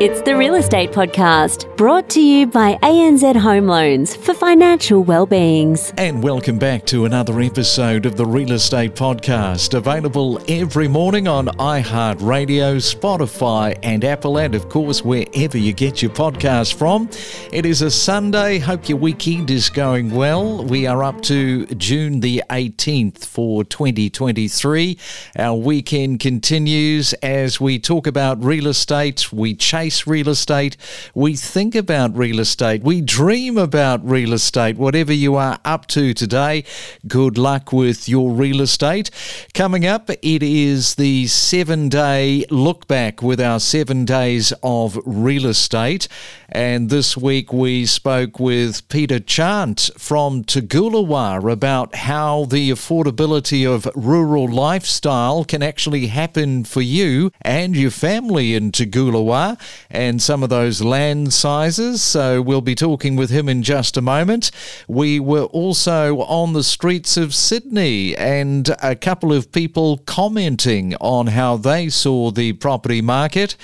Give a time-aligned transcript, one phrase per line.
[0.00, 5.92] It's the Real Estate Podcast, brought to you by ANZ Home Loans for financial well-beings.
[5.98, 11.48] And welcome back to another episode of the Real Estate Podcast, available every morning on
[11.48, 17.10] iHeartRadio, Spotify, and Apple, and of course, wherever you get your podcast from.
[17.52, 18.58] It is a Sunday.
[18.58, 20.64] Hope your weekend is going well.
[20.64, 24.96] We are up to June the 18th for 2023.
[25.36, 29.30] Our weekend continues as we talk about real estate.
[29.30, 30.76] We chase real estate.
[31.14, 32.82] We think about real estate.
[32.82, 34.76] We dream about real estate.
[34.76, 36.64] Whatever you are up to today,
[37.06, 39.10] good luck with your real estate.
[39.54, 45.46] Coming up, it is the seven day look back with our seven days of real
[45.46, 46.08] estate.
[46.52, 53.88] And this week we spoke with Peter Chant from Toogoolawah about how the affordability of
[53.94, 60.48] rural lifestyle can actually happen for you and your family in Toogoolawah and some of
[60.48, 62.02] those land sizes.
[62.02, 64.50] So we'll be talking with him in just a moment.
[64.88, 71.28] We were also on the streets of Sydney and a couple of people commenting on
[71.28, 73.54] how they saw the property market.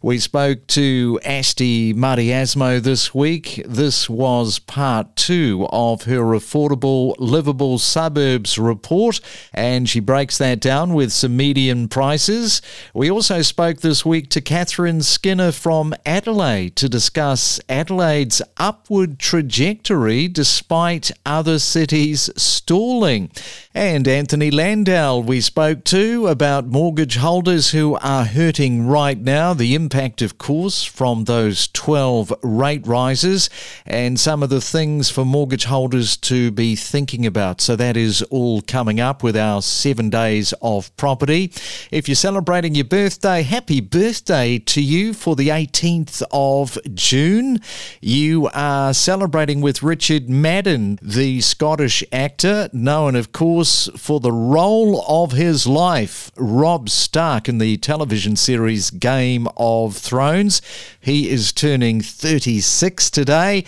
[0.00, 3.62] We spoke to Asti Maria Asmo this week.
[3.66, 9.20] This was part two of her Affordable Livable Suburbs report,
[9.54, 12.60] and she breaks that down with some median prices.
[12.92, 20.28] We also spoke this week to Katherine Skinner from Adelaide to discuss Adelaide's upward trajectory
[20.28, 23.30] despite other cities stalling.
[23.72, 29.54] And Anthony Landahl, we spoke to about mortgage holders who are hurting right now.
[29.54, 33.50] The impact, of course, from those 12 rate rises
[33.84, 37.60] and some of the things for mortgage holders to be thinking about.
[37.60, 41.52] So that is all coming up with our seven days of property.
[41.90, 47.60] If you're celebrating your birthday, happy birthday to you for the 18th of June.
[48.00, 55.04] You are celebrating with Richard Madden, the Scottish actor, known, of course, for the role
[55.08, 60.62] of his life, Rob Stark, in the television series Game of Thrones.
[61.00, 63.64] He is turning 36 today.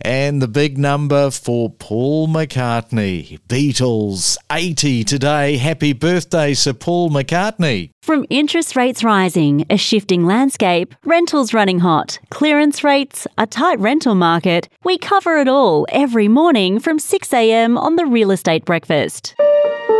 [0.00, 3.38] And the big number for Paul McCartney.
[3.48, 5.58] Beatles, 80 today.
[5.58, 7.90] Happy birthday, Sir Paul McCartney.
[8.02, 14.14] From interest rates rising, a shifting landscape, rentals running hot, clearance rates, a tight rental
[14.14, 19.34] market, we cover it all every morning from 6am on the Real Estate Breakfast.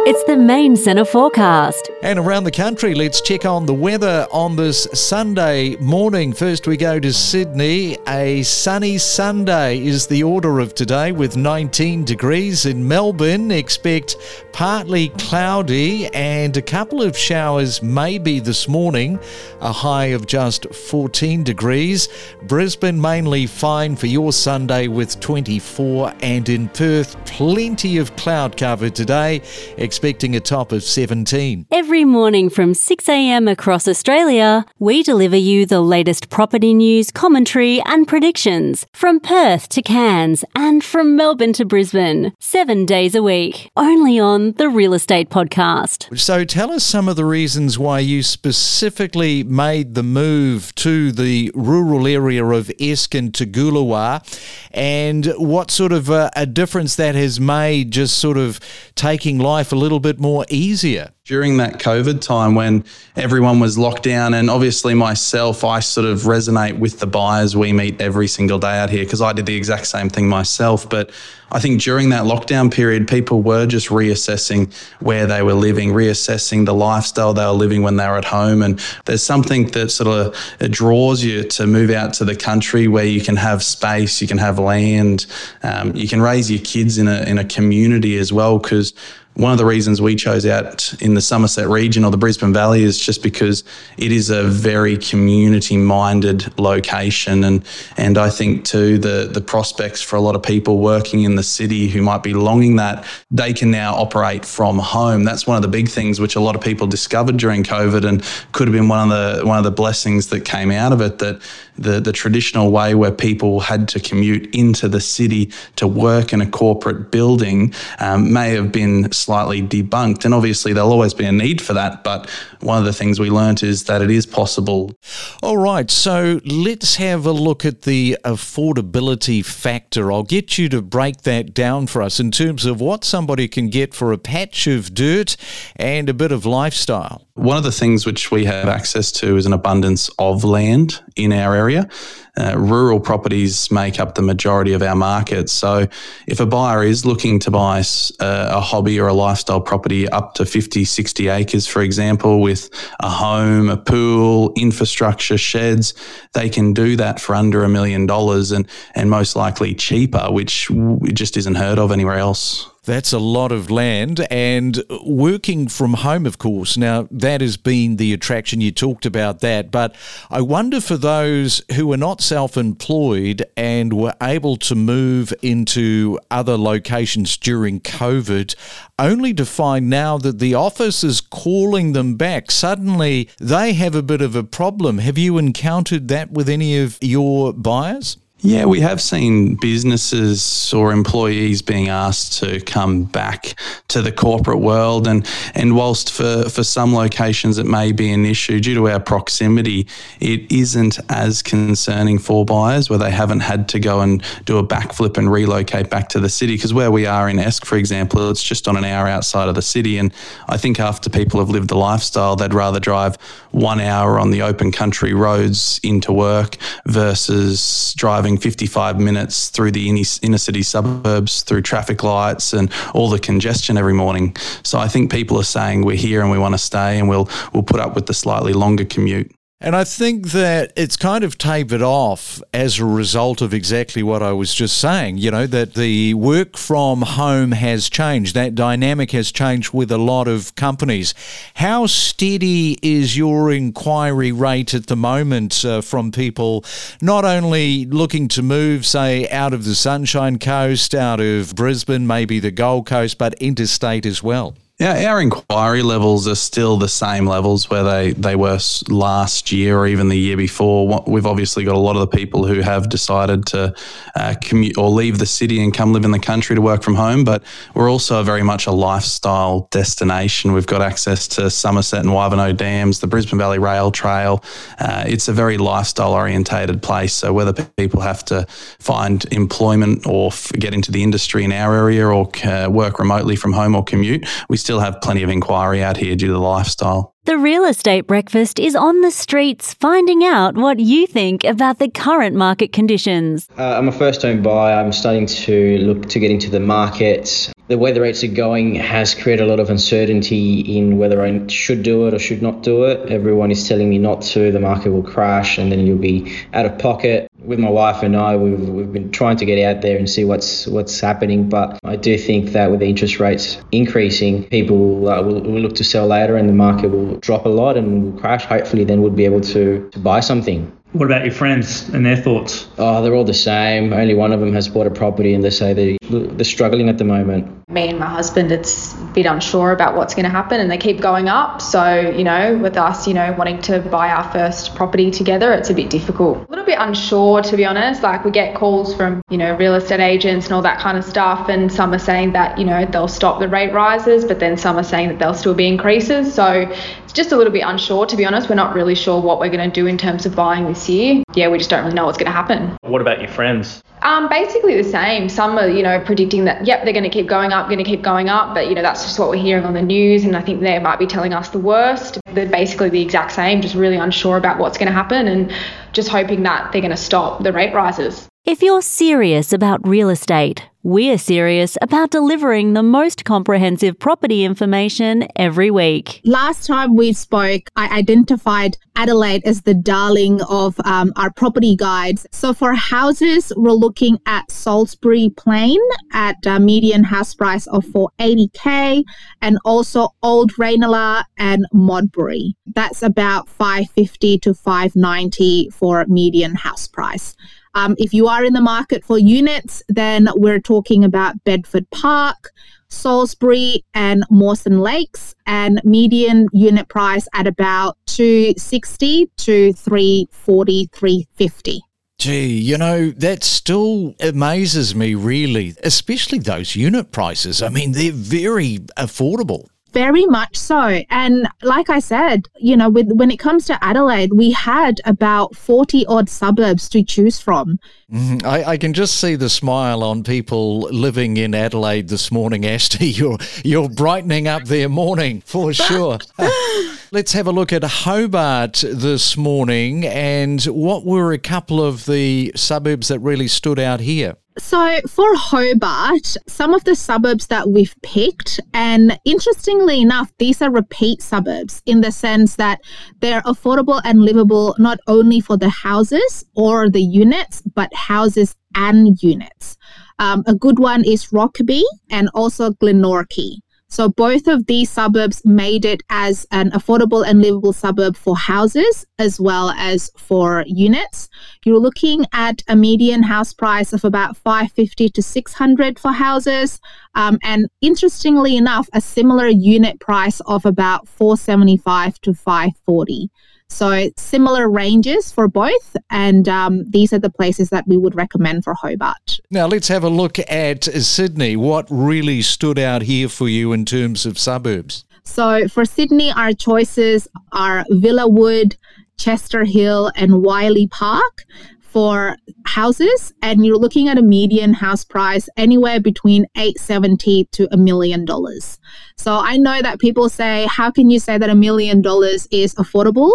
[0.07, 1.91] It's the main centre forecast.
[2.03, 6.33] And around the country, let's check on the weather on this Sunday morning.
[6.33, 7.99] First, we go to Sydney.
[8.09, 12.65] A sunny Sunday is the order of today with 19 degrees.
[12.65, 14.17] In Melbourne, expect
[14.53, 19.21] partly cloudy and a couple of showers maybe this morning,
[19.61, 22.09] a high of just 14 degrees.
[22.45, 26.15] Brisbane, mainly fine for your Sunday with 24.
[26.23, 29.43] And in Perth, plenty of cloud cover today
[29.91, 31.67] expecting a top of 17.
[31.73, 38.07] Every morning from 6am across Australia, we deliver you the latest property news, commentary, and
[38.07, 44.17] predictions from Perth to Cairns and from Melbourne to Brisbane, seven days a week, only
[44.17, 46.17] on the Real Estate Podcast.
[46.17, 51.51] So tell us some of the reasons why you specifically made the move to the
[51.53, 54.23] rural area of Esk and Toogoolawah
[54.71, 58.61] and what sort of a, a difference that has made just sort of
[58.95, 64.03] taking life a little bit more easier during that COVID time when everyone was locked
[64.03, 64.35] down.
[64.35, 68.79] And obviously, myself, I sort of resonate with the buyers we meet every single day
[68.79, 70.91] out here because I did the exact same thing myself.
[70.91, 71.13] But
[71.53, 76.67] I think during that lockdown period, people were just reassessing where they were living, reassessing
[76.67, 78.61] the lifestyle they were living when they were at home.
[78.61, 83.07] And there's something that sort of draws you to move out to the country where
[83.07, 85.27] you can have space, you can have land,
[85.63, 88.59] um, you can raise your kids in a in a community as well.
[88.59, 88.95] Because
[89.41, 92.83] one of the reasons we chose out in the Somerset region or the Brisbane Valley
[92.83, 93.65] is just because
[93.97, 97.45] it is a very community minded location.
[97.45, 97.65] And,
[97.97, 101.43] and I think, too, the, the prospects for a lot of people working in the
[101.43, 105.25] city who might be longing that they can now operate from home.
[105.25, 108.23] That's one of the big things which a lot of people discovered during COVID and
[108.53, 111.19] could have been one of the, one of the blessings that came out of it
[111.21, 111.41] that
[111.81, 116.43] the, the traditional way where people had to commute into the city to work in
[116.43, 120.25] a corporate building um, may have been slightly debunked.
[120.25, 122.03] And obviously, there'll always be a need for that.
[122.03, 122.29] But
[122.63, 124.93] one of the things we learnt is that it is possible.
[125.41, 125.89] All right.
[125.89, 130.11] So let's have a look at the affordability factor.
[130.11, 133.69] I'll get you to break that down for us in terms of what somebody can
[133.69, 135.37] get for a patch of dirt
[135.77, 137.29] and a bit of lifestyle.
[137.35, 141.33] One of the things which we have access to is an abundance of land in
[141.33, 141.89] our area.
[142.37, 145.51] Uh, rural properties make up the majority of our market.
[145.51, 145.87] So,
[146.27, 147.81] if a buyer is looking to buy
[148.21, 152.71] uh, a hobby or a lifestyle property up to 50, 60 acres, for example, with
[153.01, 155.95] a home, a pool, infrastructure, sheds,
[156.33, 160.71] they can do that for under a million dollars and, and most likely cheaper, which
[161.13, 162.71] just isn't heard of anywhere else.
[162.91, 166.77] That's a lot of land and working from home, of course.
[166.77, 168.61] Now, that has been the attraction.
[168.61, 169.71] You talked about that.
[169.71, 169.95] But
[170.29, 176.19] I wonder for those who are not self employed and were able to move into
[176.33, 178.57] other locations during COVID,
[178.99, 182.51] only to find now that the office is calling them back.
[182.51, 184.99] Suddenly, they have a bit of a problem.
[184.99, 188.17] Have you encountered that with any of your buyers?
[188.43, 193.55] Yeah, we have seen businesses or employees being asked to come back
[193.89, 195.07] to the corporate world.
[195.07, 199.01] And, and whilst for, for some locations it may be an issue due to our
[199.01, 199.87] proximity,
[200.21, 204.67] it isn't as concerning for buyers where they haven't had to go and do a
[204.67, 206.55] backflip and relocate back to the city.
[206.55, 209.55] Because where we are in Esk, for example, it's just on an hour outside of
[209.55, 209.99] the city.
[209.99, 210.15] And
[210.49, 213.17] I think after people have lived the lifestyle, they'd rather drive
[213.51, 216.57] one hour on the open country roads into work
[216.87, 223.11] versus driving driving 55 minutes through the inner city suburbs, through traffic lights and all
[223.11, 224.37] the congestion every morning.
[224.63, 227.29] So I think people are saying we're here and we want to stay and we'll,
[227.53, 229.33] we'll put up with the slightly longer commute.
[229.63, 234.23] And I think that it's kind of tapered off as a result of exactly what
[234.23, 235.19] I was just saying.
[235.19, 238.35] You know, that the work from home has changed.
[238.35, 241.13] That dynamic has changed with a lot of companies.
[241.57, 246.65] How steady is your inquiry rate at the moment uh, from people
[247.03, 252.41] not only looking to move, say, out of the Sunshine Coast, out of Brisbane, maybe
[252.41, 254.55] the Gold Coast, but interstate as well?
[254.81, 259.77] Yeah, our inquiry levels are still the same levels where they, they were last year
[259.77, 261.05] or even the year before.
[261.07, 263.75] We've obviously got a lot of the people who have decided to
[264.17, 266.95] uh, commute or leave the city and come live in the country to work from
[266.95, 267.43] home, but
[267.75, 270.55] we're also very much a lifestyle destination.
[270.55, 274.43] We've got access to Somerset and Wivenhoe Dams, the Brisbane Valley Rail Trail.
[274.79, 277.13] Uh, it's a very lifestyle orientated place.
[277.13, 278.47] So whether people have to
[278.79, 283.53] find employment or get into the industry in our area or uh, work remotely from
[283.53, 286.39] home or commute, we still still have plenty of inquiry out here due to the
[286.39, 287.13] lifestyle.
[287.25, 291.91] The Real Estate Breakfast is on the streets finding out what you think about the
[291.91, 293.49] current market conditions.
[293.59, 294.77] Uh, I'm a first home buyer.
[294.77, 297.53] I'm starting to look to get into the market.
[297.67, 301.49] The way the rates are going has created a lot of uncertainty in whether I
[301.49, 303.11] should do it or should not do it.
[303.11, 304.53] Everyone is telling me not to.
[304.53, 308.17] The market will crash and then you'll be out of pocket with my wife and
[308.17, 311.49] I, we've, we've been trying to get out there and see what's what's happening.
[311.49, 315.75] But I do think that with the interest rates increasing, people uh, will, will, look
[315.77, 318.45] to sell later, and the market will drop a lot and will crash.
[318.45, 320.71] Hopefully, then we'll be able to to buy something.
[320.93, 322.67] What about your friends and their thoughts?
[322.77, 323.93] Oh, they're all the same.
[323.93, 326.99] Only one of them has bought a property, and they say they they're struggling at
[326.99, 327.69] the moment.
[327.69, 330.79] Me and my husband, it's a bit unsure about what's going to happen, and they
[330.79, 331.63] keep going up.
[331.63, 335.71] So you know, with us, you know, wanting to buy our first property together, it's
[335.71, 336.39] a bit difficult.
[336.39, 338.03] A little bit unsure, to be honest.
[338.03, 341.05] Like we get calls from you know real estate agents and all that kind of
[341.05, 344.57] stuff, and some are saying that you know they'll stop the rate rises, but then
[344.57, 346.35] some are saying that there'll still be increases.
[346.35, 346.69] So
[347.05, 348.49] it's just a little bit unsure, to be honest.
[348.49, 351.23] We're not really sure what we're going to do in terms of buying this year.
[351.35, 352.77] Yeah, we just don't really know what's going to happen.
[352.83, 353.83] What about your friends?
[354.03, 355.29] Um, basically the same.
[355.29, 357.85] Some are, you know, predicting that, yep, they're going to keep going up, going to
[357.85, 358.55] keep going up.
[358.55, 360.25] But, you know, that's just what we're hearing on the news.
[360.25, 362.19] And I think they might be telling us the worst.
[362.27, 365.53] They're basically the exact same, just really unsure about what's going to happen and
[365.93, 368.29] just hoping that they're going to stop the rate rises.
[368.45, 375.29] If you're serious about real estate, we're serious about delivering the most comprehensive property information
[375.37, 376.23] every week.
[376.25, 382.27] Last time we spoke, I identified Adelaide as the darling of um, our property guides.
[382.33, 385.81] So for houses, we're looking at Salisbury Plain
[386.13, 389.05] at a median house price of 480k,
[389.43, 392.57] and also Old Reynella and Modbury.
[392.75, 397.35] That's about 550 to 590 for median house price.
[397.75, 402.53] Um, if you are in the market for units, then we're talking about Bedford Park,
[402.89, 411.81] Salisbury, and Mawson Lakes, and median unit price at about 260 to 340, 350.
[412.19, 417.63] Gee, you know, that still amazes me, really, especially those unit prices.
[417.63, 419.70] I mean, they're very affordable.
[419.93, 421.03] Very much so.
[421.11, 425.57] And like I said, you know, with, when it comes to Adelaide, we had about
[425.57, 427.79] 40 odd suburbs to choose from.
[428.13, 432.67] Mm, I, I, can just see the smile on people living in Adelaide this morning,
[432.75, 433.07] Ashton.
[433.07, 436.19] You're, you're brightening up their morning for sure.
[437.13, 442.53] Let's have a look at Hobart this morning and what were a couple of the
[442.55, 444.37] suburbs that really stood out here?
[444.59, 450.71] So, for Hobart, some of the suburbs that we've picked, and interestingly enough, these are
[450.71, 452.81] repeat suburbs in the sense that
[453.21, 459.23] they're affordable and livable not only for the houses or the units, but houses and
[459.23, 459.77] units.
[460.19, 463.59] Um, a good one is Rokeby and also Glenorchy.
[463.91, 469.05] So both of these suburbs made it as an affordable and livable suburb for houses
[469.19, 471.29] as well as for units.
[471.65, 476.81] You're looking at a median house price of about 550 to 600 for houses.
[477.17, 483.29] Um, and interestingly enough, a similar unit price of about 475 to 540.
[483.71, 488.65] So similar ranges for both, and um, these are the places that we would recommend
[488.65, 489.41] for Hobart.
[489.51, 491.57] Now let's have a look at Sydney.
[491.57, 495.05] What really stood out here for you in terms of suburbs?
[495.25, 498.77] So for Sydney, our choices are Villawood,
[499.17, 501.45] Chester Hill, and Wiley Park
[501.91, 507.77] for houses and you're looking at a median house price anywhere between 870 to a
[507.77, 508.79] million dollars.
[509.17, 512.75] So I know that people say, how can you say that a million dollars is
[512.77, 513.33] affordable?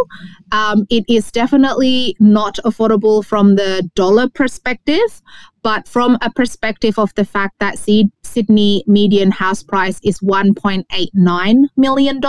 [0.51, 5.21] Um, it is definitely not affordable from the dollar perspective,
[5.61, 12.21] but from a perspective of the fact that Sydney median house price is $1.89 million,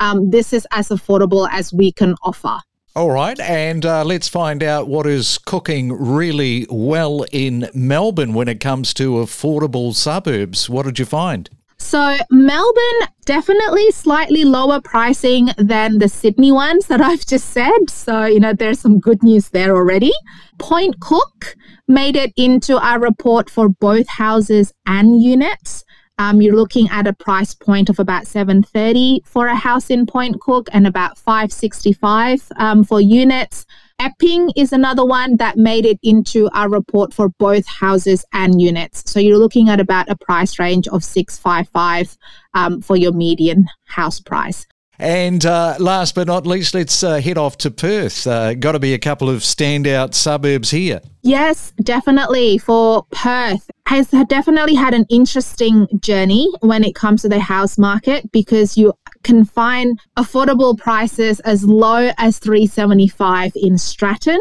[0.00, 2.58] um, this is as affordable as we can offer.
[2.96, 8.46] All right, and uh, let's find out what is cooking really well in Melbourne when
[8.46, 10.70] it comes to affordable suburbs.
[10.70, 11.50] What did you find?
[11.76, 17.90] So, Melbourne definitely slightly lower pricing than the Sydney ones that I've just said.
[17.90, 20.12] So, you know, there's some good news there already.
[20.60, 21.56] Point Cook
[21.88, 25.84] made it into our report for both houses and units.
[26.18, 30.40] Um, you're looking at a price point of about 730 for a house in Point
[30.40, 33.66] Cook and about 565 um, for units.
[33.98, 39.10] Epping is another one that made it into our report for both houses and units.
[39.10, 42.16] So you're looking at about a price range of 655
[42.54, 44.66] um, for your median house price.
[44.98, 48.26] And uh, last but not least, let's uh, head off to Perth.
[48.26, 51.00] Uh, Got to be a couple of standout suburbs here.
[51.22, 52.58] Yes, definitely.
[52.58, 58.30] For Perth, has definitely had an interesting journey when it comes to the house market
[58.32, 64.40] because you can find affordable prices as low as 375 in Stratton,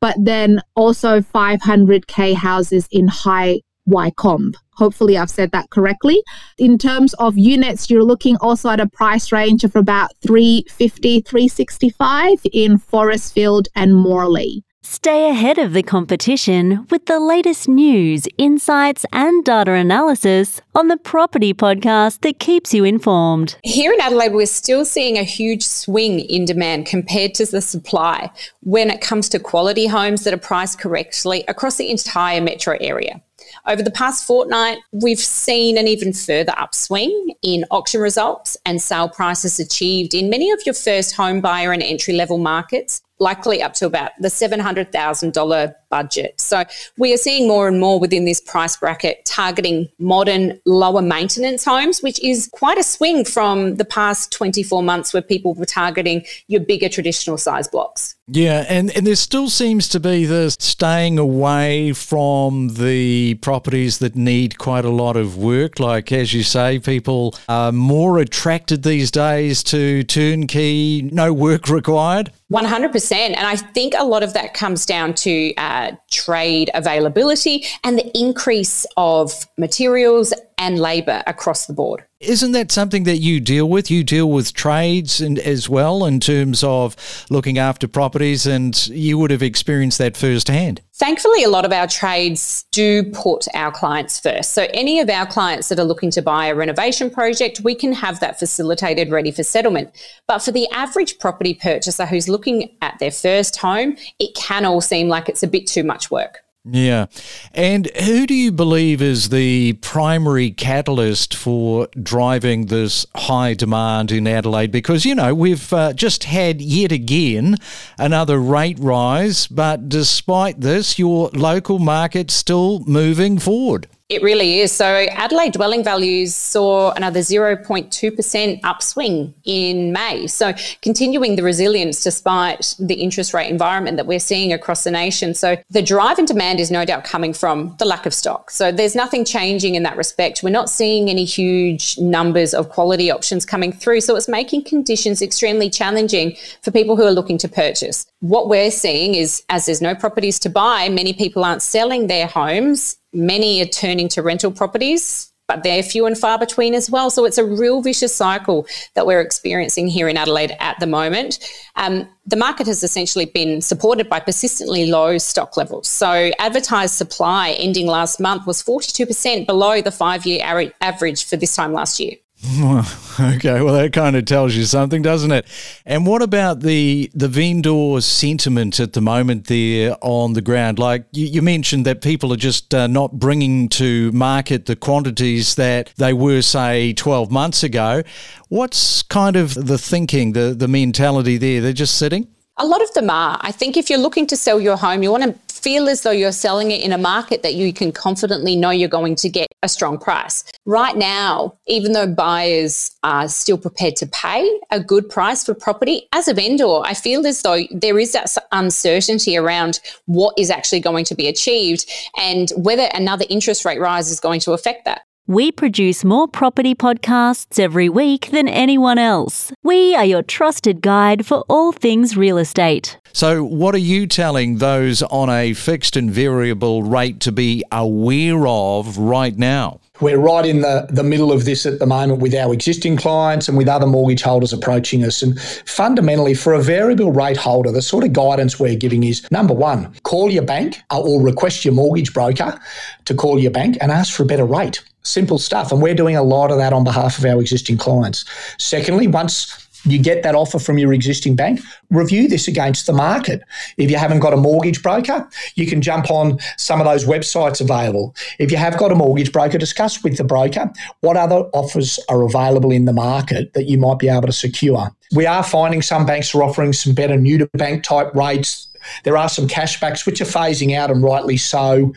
[0.00, 4.54] but then also 500k houses in High Wycombe.
[4.76, 6.22] Hopefully, I've said that correctly.
[6.58, 12.40] In terms of units, you're looking also at a price range of about 350, 365
[12.52, 14.64] in Forestfield and Morley.
[14.86, 20.98] Stay ahead of the competition with the latest news, insights, and data analysis on the
[20.98, 23.56] property podcast that keeps you informed.
[23.64, 28.30] Here in Adelaide, we're still seeing a huge swing in demand compared to the supply
[28.60, 33.22] when it comes to quality homes that are priced correctly across the entire metro area.
[33.66, 39.08] Over the past fortnight, we've seen an even further upswing in auction results and sale
[39.08, 43.72] prices achieved in many of your first home buyer and entry level markets, likely up
[43.74, 46.40] to about the $700,000 budget.
[46.40, 46.64] So
[46.98, 52.02] we are seeing more and more within this price bracket targeting modern, lower maintenance homes,
[52.02, 56.62] which is quite a swing from the past 24 months where people were targeting your
[56.62, 58.16] bigger traditional size blocks.
[58.26, 64.16] Yeah, and, and there still seems to be this staying away from the properties that
[64.16, 65.78] need quite a lot of work.
[65.78, 72.32] Like, as you say, people are more attracted these days to turnkey, no work required.
[72.50, 73.12] 100%.
[73.12, 78.10] And I think a lot of that comes down to uh, trade availability and the
[78.18, 82.04] increase of materials and labour across the board.
[82.20, 83.90] Isn't that something that you deal with?
[83.90, 86.96] You deal with trades and as well in terms of
[87.30, 90.80] looking after properties, and you would have experienced that firsthand.
[90.96, 94.52] Thankfully, a lot of our trades do put our clients first.
[94.52, 97.92] So, any of our clients that are looking to buy a renovation project, we can
[97.92, 99.90] have that facilitated ready for settlement.
[100.28, 104.80] But for the average property purchaser who's looking at their first home, it can all
[104.80, 106.43] seem like it's a bit too much work.
[106.66, 107.06] Yeah.
[107.52, 114.26] And who do you believe is the primary catalyst for driving this high demand in
[114.26, 114.72] Adelaide?
[114.72, 117.56] Because, you know, we've uh, just had yet again
[117.98, 123.86] another rate rise, but despite this, your local market's still moving forward.
[124.10, 124.70] It really is.
[124.70, 130.26] So Adelaide dwelling values saw another 0.2% upswing in May.
[130.26, 135.32] So continuing the resilience despite the interest rate environment that we're seeing across the nation.
[135.32, 138.50] So the drive in demand is no doubt coming from the lack of stock.
[138.50, 140.42] So there's nothing changing in that respect.
[140.42, 144.02] We're not seeing any huge numbers of quality options coming through.
[144.02, 148.06] So it's making conditions extremely challenging for people who are looking to purchase.
[148.20, 152.26] What we're seeing is as there's no properties to buy, many people aren't selling their
[152.26, 157.10] homes Many are turning to rental properties, but they're few and far between as well.
[157.10, 161.38] So it's a real vicious cycle that we're experiencing here in Adelaide at the moment.
[161.76, 165.86] Um, the market has essentially been supported by persistently low stock levels.
[165.86, 170.40] So advertised supply ending last month was 42% below the five year
[170.80, 172.14] average for this time last year.
[173.20, 175.46] okay, well that kind of tells you something, doesn't it?
[175.86, 180.78] And what about the the vendor sentiment at the moment there on the ground?
[180.78, 185.54] Like you, you mentioned that people are just uh, not bringing to market the quantities
[185.54, 188.02] that they were, say, twelve months ago.
[188.50, 191.62] What's kind of the thinking, the the mentality there?
[191.62, 192.28] They're just sitting.
[192.58, 193.38] A lot of them are.
[193.40, 196.10] I think if you're looking to sell your home, you want to feel as though
[196.10, 199.48] you're selling it in a market that you can confidently know you're going to get
[199.64, 200.44] a strong price.
[200.66, 206.06] Right now, even though buyers are still prepared to pay a good price for property,
[206.12, 210.80] as a vendor, I feel as though there is that uncertainty around what is actually
[210.80, 215.02] going to be achieved and whether another interest rate rise is going to affect that.
[215.26, 219.50] We produce more property podcasts every week than anyone else.
[219.62, 222.98] We are your trusted guide for all things real estate.
[223.14, 228.46] So, what are you telling those on a fixed and variable rate to be aware
[228.46, 229.80] of right now?
[230.00, 233.48] We're right in the, the middle of this at the moment with our existing clients
[233.48, 235.22] and with other mortgage holders approaching us.
[235.22, 239.54] And fundamentally, for a variable rate holder, the sort of guidance we're giving is number
[239.54, 242.58] one, call your bank uh, or request your mortgage broker
[243.04, 244.82] to call your bank and ask for a better rate.
[245.04, 245.70] Simple stuff.
[245.70, 248.24] And we're doing a lot of that on behalf of our existing clients.
[248.58, 251.60] Secondly, once you get that offer from your existing bank,
[251.90, 253.42] review this against the market.
[253.76, 257.60] If you haven't got a mortgage broker, you can jump on some of those websites
[257.60, 258.14] available.
[258.38, 262.22] If you have got a mortgage broker, discuss with the broker what other offers are
[262.22, 264.90] available in the market that you might be able to secure.
[265.14, 268.68] We are finding some banks are offering some better new to bank type rates.
[269.04, 271.92] There are some cashbacks which are phasing out and rightly so.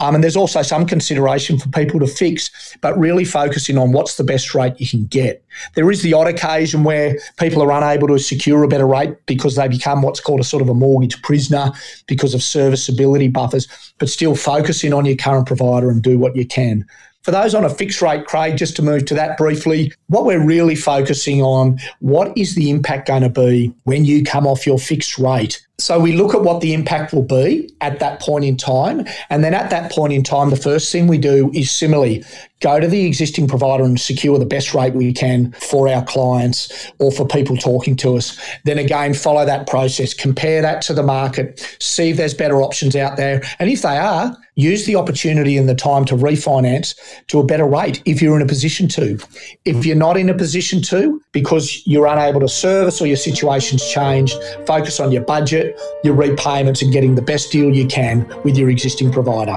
[0.00, 4.16] Um, and there's also some consideration for people to fix, but really focusing on what's
[4.16, 5.44] the best rate you can get.
[5.74, 9.56] There is the odd occasion where people are unable to secure a better rate because
[9.56, 11.72] they become what's called a sort of a mortgage prisoner
[12.06, 13.66] because of serviceability buffers,
[13.98, 16.86] but still focusing on your current provider and do what you can.
[17.28, 20.42] For those on a fixed rate, Craig, just to move to that briefly, what we're
[20.42, 24.78] really focusing on, what is the impact going to be when you come off your
[24.78, 25.62] fixed rate?
[25.76, 29.06] So we look at what the impact will be at that point in time.
[29.28, 32.24] And then at that point in time, the first thing we do is similarly
[32.60, 36.90] go to the existing provider and secure the best rate we can for our clients
[36.98, 38.38] or for people talking to us.
[38.64, 42.96] Then again, follow that process, compare that to the market, see if there's better options
[42.96, 43.42] out there.
[43.58, 46.96] And if they are, use the opportunity and the time to refinance
[47.28, 49.14] to a better rate if you're in a position to.
[49.14, 49.82] If mm-hmm.
[49.82, 54.36] you're not in a position to, because you're unable to service or your situation's changed,
[54.66, 58.68] focus on your budget, your repayments, and getting the best deal you can with your
[58.68, 59.56] existing provider.